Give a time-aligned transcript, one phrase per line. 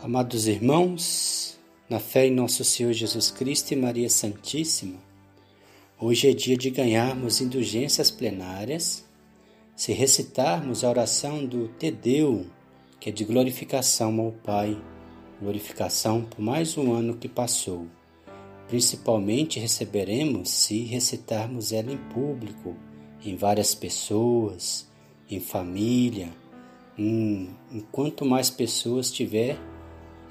[0.00, 1.58] Amados irmãos,
[1.90, 5.00] na fé em nosso Senhor Jesus Cristo e Maria Santíssima,
[6.00, 9.04] hoje é dia de ganharmos indulgências plenárias
[9.74, 12.46] se recitarmos a oração do Tedeu,
[13.00, 14.80] que é de glorificação ao Pai,
[15.42, 17.84] glorificação por mais um ano que passou.
[18.68, 22.76] Principalmente receberemos se recitarmos ela em público,
[23.24, 24.86] em várias pessoas,
[25.28, 26.32] em família,
[26.96, 29.58] em, em quanto mais pessoas tiver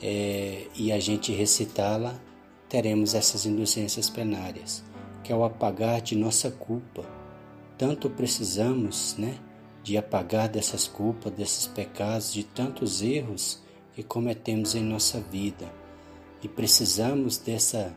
[0.02, 2.20] é, e a gente recitá-la,
[2.70, 4.84] teremos essas indulgências plenárias,
[5.24, 7.06] que é o apagar de nossa culpa.
[7.78, 9.38] Tanto precisamos, né,
[9.84, 13.62] de apagar dessas culpas, desses pecados, de tantos erros
[13.94, 15.72] que cometemos em nossa vida.
[16.44, 17.96] E precisamos dessa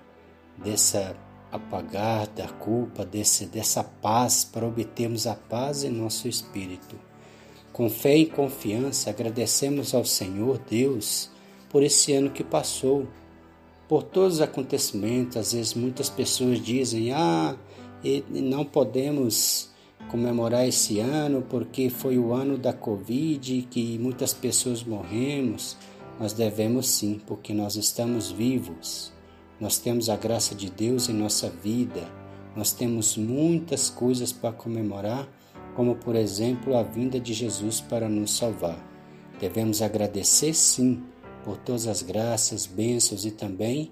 [0.62, 1.16] dessa
[1.50, 6.96] apagar da culpa, desse, dessa paz, para obtermos a paz em nosso espírito.
[7.72, 11.30] Com fé e confiança, agradecemos ao Senhor Deus
[11.70, 13.06] por esse ano que passou,
[13.88, 15.36] por todos os acontecimentos.
[15.36, 17.56] Às vezes muitas pessoas dizem: ah,
[18.28, 19.70] não podemos
[20.10, 25.76] comemorar esse ano porque foi o ano da Covid que muitas pessoas morremos.
[26.18, 29.10] Nós devemos sim, porque nós estamos vivos.
[29.58, 32.06] Nós temos a graça de Deus em nossa vida.
[32.54, 35.28] Nós temos muitas coisas para comemorar,
[35.74, 38.78] como por exemplo a vinda de Jesus para nos salvar.
[39.40, 41.02] Devemos agradecer sim
[41.44, 43.90] por todas as graças, bênçãos e também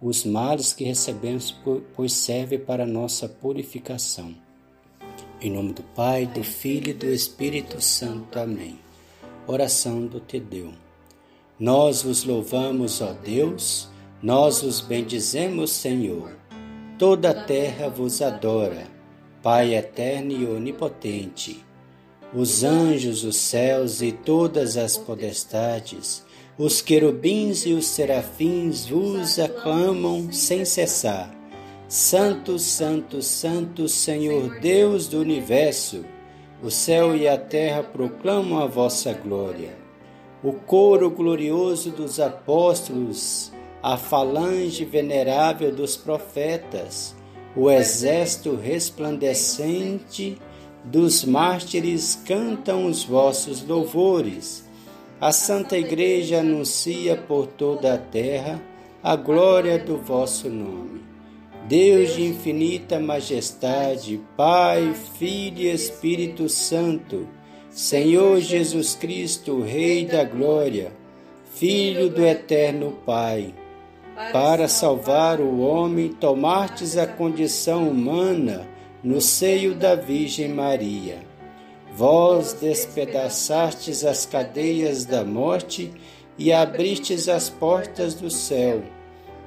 [0.00, 1.54] os males que recebemos,
[1.94, 4.34] pois serve para nossa purificação.
[5.40, 8.38] Em nome do Pai, do Filho e do Espírito Santo.
[8.38, 8.78] Amém.
[9.46, 10.72] Oração do Tedeu.
[11.58, 13.88] Nós vos louvamos, ó Deus,
[14.22, 16.34] nós vos bendizemos, Senhor.
[16.98, 18.86] Toda a terra vos adora,
[19.42, 21.64] Pai eterno e onipotente.
[22.34, 26.24] Os anjos, os céus e todas as podestades,
[26.60, 31.34] os querubins e os serafins vos aclamam sem cessar.
[31.88, 36.04] Santo, Santo, Santo, Senhor Deus do universo,
[36.62, 39.74] o céu e a terra proclamam a vossa glória.
[40.44, 43.50] O coro glorioso dos apóstolos,
[43.82, 47.16] a falange venerável dos profetas,
[47.56, 50.36] o exército resplandecente
[50.84, 54.68] dos mártires cantam os vossos louvores
[55.20, 58.58] a Santa Igreja anuncia por toda a terra
[59.02, 61.02] a glória do vosso nome.
[61.68, 67.28] Deus de infinita majestade, Pai, Filho e Espírito Santo,
[67.68, 70.90] Senhor Jesus Cristo, Rei da Glória,
[71.52, 73.54] Filho do Eterno Pai,
[74.32, 78.66] para salvar o homem, tomastes a condição humana
[79.04, 81.29] no seio da Virgem Maria
[82.00, 85.92] Vós despedaçastes as cadeias da morte
[86.38, 88.82] e abristes as portas do céu.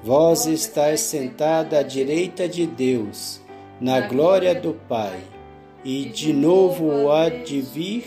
[0.03, 3.41] Vós estáis sentada à direita de Deus,
[3.81, 5.19] na glória do Pai,
[5.83, 8.05] e de novo há de vir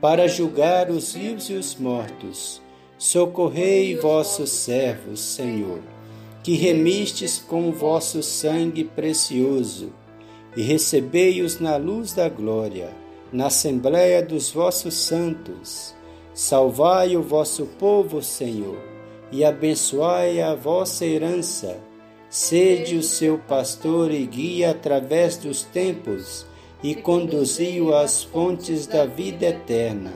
[0.00, 2.62] para julgar os vivos e os mortos.
[2.96, 5.80] Socorrei vossos servos, Senhor,
[6.42, 9.92] que remistes com o vosso sangue precioso,
[10.56, 13.04] e recebei-os na luz da glória
[13.36, 15.94] na Assembleia dos vossos santos.
[16.32, 18.78] Salvai o vosso povo, Senhor,
[19.30, 21.76] e abençoai a vossa herança.
[22.30, 26.46] Sede o seu pastor e guia através dos tempos,
[26.82, 30.14] e conduzi-o às fontes da vida eterna.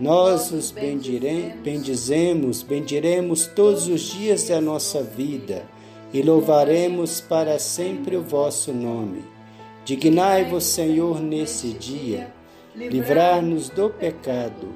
[0.00, 5.64] Nós os bendizemos, bendiremos todos os dias da nossa vida,
[6.12, 9.22] e louvaremos para sempre o vosso nome.
[9.84, 12.36] Dignai-vos, Senhor, nesse dia
[12.86, 14.68] livrar-nos do pecado.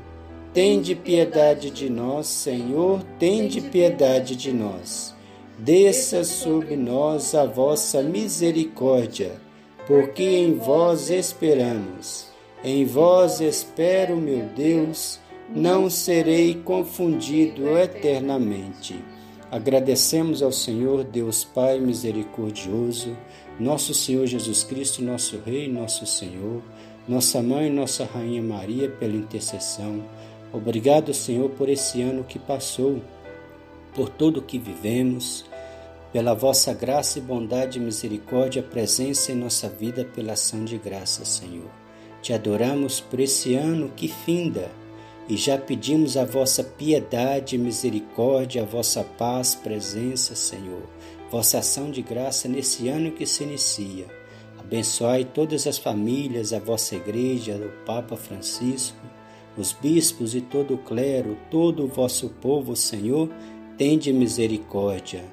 [0.52, 5.14] Tende piedade de nós, Senhor, tende piedade de nós.
[5.58, 9.32] Desça sobre nós a vossa misericórdia,
[9.86, 12.26] porque em vós esperamos.
[12.64, 15.20] Em vós espero, meu Deus,
[15.54, 19.02] não serei confundido eternamente.
[19.50, 23.16] Agradecemos ao Senhor, Deus Pai misericordioso,
[23.60, 26.62] nosso Senhor Jesus Cristo, nosso Rei, nosso Senhor
[27.08, 30.04] nossa Mãe, nossa Rainha Maria, pela intercessão.
[30.52, 33.02] Obrigado, Senhor, por esse ano que passou,
[33.94, 35.44] por tudo que vivemos,
[36.12, 41.24] pela vossa graça e bondade e misericórdia, presença em nossa vida pela ação de graça,
[41.24, 41.70] Senhor.
[42.20, 44.70] Te adoramos por esse ano que finda
[45.28, 50.82] e já pedimos a vossa piedade misericórdia, a vossa paz, presença, Senhor,
[51.30, 54.21] vossa ação de graça nesse ano que se inicia.
[54.72, 58.96] Abençoai todas as famílias, a vossa igreja, o Papa Francisco,
[59.54, 63.28] os bispos e todo o clero, todo o vosso povo, Senhor,
[63.76, 65.26] tende misericórdia.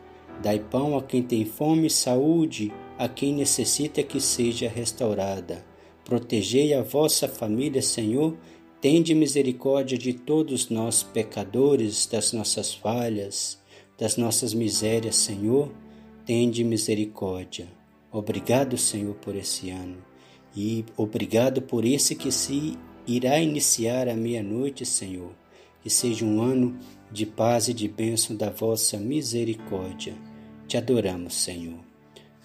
[0.43, 5.65] Dai pão a quem tem fome, saúde a quem necessita que seja restaurada.
[6.03, 8.35] Protegei a vossa família, Senhor,
[8.81, 13.57] tende misericórdia de todos nós, pecadores, das nossas falhas,
[13.97, 15.71] das nossas misérias, Senhor,
[16.25, 17.78] tende misericórdia.
[18.11, 20.09] Obrigado, Senhor, por esse ano
[20.55, 25.31] e obrigado por esse que se irá iniciar à meia-noite, Senhor.
[25.81, 26.77] Que seja um ano
[27.11, 30.13] de paz e de bênção da vossa misericórdia.
[30.67, 31.79] Te adoramos, Senhor.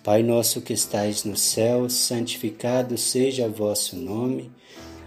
[0.03, 4.53] Pai nosso que estais no céu, santificado seja o vosso nome.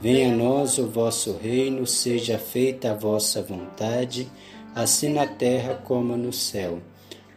[0.02, 4.28] Venha a nós o vosso reino, seja feita a vossa vontade,
[4.76, 6.82] assim na terra como no céu.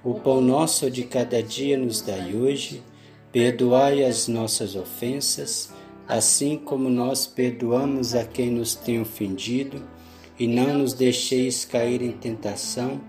[0.03, 2.83] O pão nosso de cada dia nos dai hoje.
[3.33, 5.73] Perdoai as nossas ofensas,
[6.09, 9.81] assim como nós perdoamos a quem nos tem ofendido,
[10.37, 13.01] e não nos deixeis cair em tentação,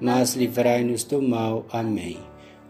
[0.00, 1.64] mas livrai-nos do mal.
[1.70, 2.18] Amém.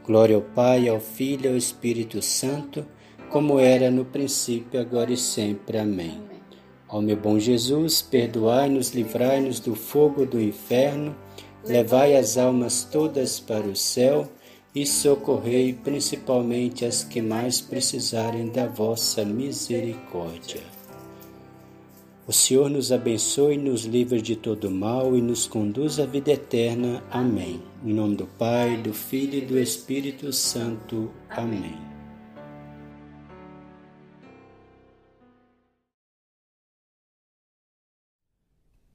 [0.05, 2.87] Glória ao Pai, ao Filho e ao Espírito Santo,
[3.31, 5.78] como era no princípio, agora e sempre.
[5.78, 6.20] Amém.
[6.90, 11.16] Ó meu bom Jesus, perdoai-nos, livrai-nos do fogo do inferno,
[11.64, 14.28] levai as almas todas para o céu
[14.75, 20.62] e socorrei principalmente as que mais precisarem da vossa misericórdia.
[22.26, 27.03] O Senhor nos abençoe, nos livre de todo mal e nos conduz à vida eterna.
[27.11, 27.62] Amém.
[27.82, 31.11] Em nome do Pai, do Filho e do Espírito Santo.
[31.31, 31.75] Amém.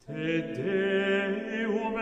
[0.06, 1.94] Te Deum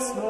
[0.00, 0.29] Christ.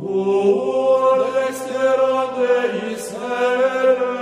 [0.00, 0.06] Tu
[1.34, 4.17] desterande Israel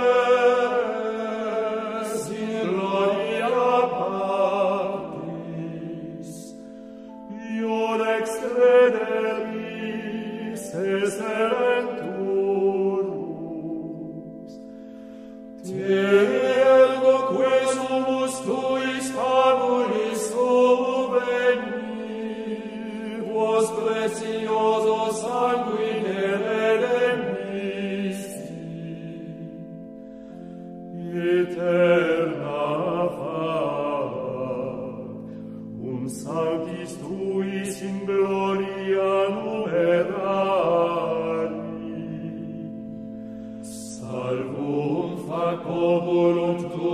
[44.27, 46.86] salvum fac populum tuum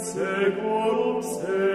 [0.00, 1.69] seculum se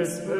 [0.00, 0.39] Christmas.